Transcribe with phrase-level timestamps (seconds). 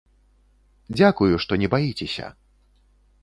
[0.97, 2.27] Дзякую, што не баіцеся!